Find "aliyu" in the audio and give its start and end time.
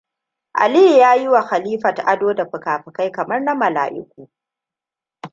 0.53-0.99